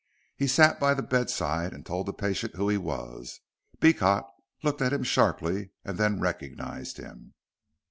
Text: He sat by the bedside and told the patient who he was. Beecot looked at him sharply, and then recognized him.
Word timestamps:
He 0.35 0.47
sat 0.47 0.79
by 0.79 0.95
the 0.95 1.03
bedside 1.03 1.73
and 1.73 1.85
told 1.85 2.07
the 2.07 2.11
patient 2.13 2.55
who 2.55 2.67
he 2.69 2.77
was. 2.79 3.39
Beecot 3.79 4.25
looked 4.63 4.81
at 4.81 4.93
him 4.93 5.03
sharply, 5.03 5.69
and 5.85 5.99
then 5.99 6.19
recognized 6.19 6.97
him. 6.97 7.35